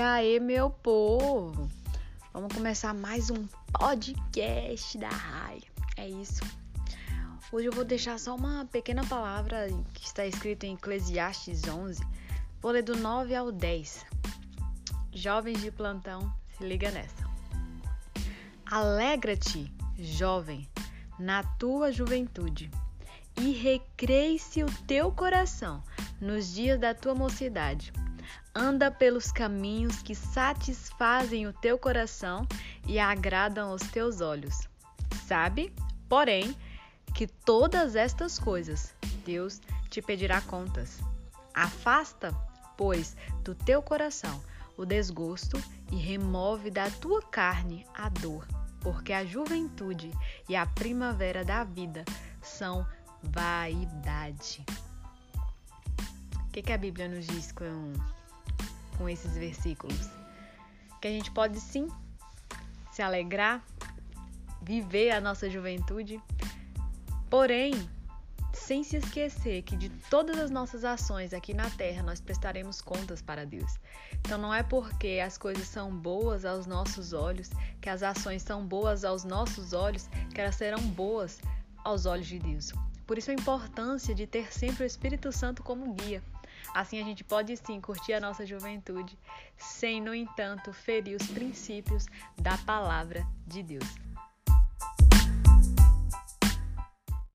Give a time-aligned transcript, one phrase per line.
[0.00, 1.68] aí, meu povo?
[2.32, 5.60] Vamos começar mais um podcast da RAI.
[5.96, 6.42] É isso.
[7.52, 12.02] Hoje eu vou deixar só uma pequena palavra que está escrita em Eclesiastes 11.
[12.62, 14.06] Vou ler do 9 ao 10.
[15.12, 17.30] Jovens de plantão, se liga nessa.
[18.64, 20.66] Alegra-te, jovem,
[21.18, 22.70] na tua juventude,
[23.36, 25.82] e recreie-se o teu coração
[26.18, 27.92] nos dias da tua mocidade
[28.54, 32.46] Anda pelos caminhos que satisfazem o teu coração
[32.86, 34.68] e agradam aos teus olhos.
[35.26, 35.72] Sabe,
[36.08, 36.54] porém,
[37.14, 38.94] que todas estas coisas
[39.24, 41.00] Deus te pedirá contas.
[41.54, 42.34] Afasta,
[42.76, 44.42] pois, do teu coração
[44.76, 48.46] o desgosto e remove da tua carne a dor,
[48.80, 50.10] porque a juventude
[50.48, 52.04] e a primavera da vida
[52.40, 52.86] são
[53.22, 54.64] vaidade.
[56.36, 57.92] O que, que a Bíblia nos diz com
[59.02, 60.08] com esses versículos.
[61.00, 61.88] Que a gente pode sim
[62.92, 63.60] se alegrar,
[64.62, 66.22] viver a nossa juventude,
[67.28, 67.72] porém,
[68.52, 73.20] sem se esquecer que de todas as nossas ações aqui na terra nós prestaremos contas
[73.20, 73.72] para Deus.
[74.20, 77.50] Então não é porque as coisas são boas aos nossos olhos,
[77.80, 81.40] que as ações são boas aos nossos olhos, que elas serão boas
[81.82, 82.72] aos olhos de Deus.
[83.04, 86.22] Por isso a importância de ter sempre o Espírito Santo como guia.
[86.74, 89.18] Assim a gente pode sim curtir a nossa juventude,
[89.56, 94.11] sem, no entanto, ferir os princípios da palavra de Deus.